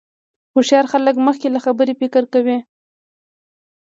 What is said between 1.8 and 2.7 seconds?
فکر کوي.